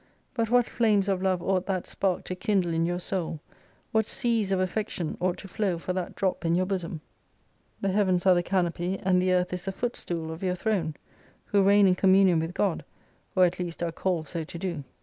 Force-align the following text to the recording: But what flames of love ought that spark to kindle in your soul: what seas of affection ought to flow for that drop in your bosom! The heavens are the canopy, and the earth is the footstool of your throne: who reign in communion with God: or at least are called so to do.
But 0.33 0.49
what 0.49 0.65
flames 0.65 1.07
of 1.07 1.21
love 1.21 1.43
ought 1.43 1.67
that 1.67 1.85
spark 1.85 2.23
to 2.23 2.33
kindle 2.35 2.73
in 2.73 2.87
your 2.87 2.97
soul: 2.99 3.39
what 3.91 4.07
seas 4.07 4.51
of 4.51 4.59
affection 4.59 5.15
ought 5.19 5.37
to 5.37 5.47
flow 5.47 5.77
for 5.77 5.93
that 5.93 6.15
drop 6.15 6.43
in 6.43 6.55
your 6.55 6.65
bosom! 6.65 7.01
The 7.81 7.89
heavens 7.89 8.25
are 8.25 8.33
the 8.33 8.41
canopy, 8.41 8.97
and 9.03 9.21
the 9.21 9.31
earth 9.31 9.53
is 9.53 9.65
the 9.65 9.71
footstool 9.71 10.31
of 10.31 10.41
your 10.41 10.55
throne: 10.55 10.95
who 11.45 11.61
reign 11.61 11.87
in 11.87 11.93
communion 11.93 12.39
with 12.39 12.55
God: 12.55 12.83
or 13.35 13.45
at 13.45 13.59
least 13.59 13.83
are 13.83 13.91
called 13.91 14.27
so 14.27 14.43
to 14.43 14.57
do. 14.57 14.83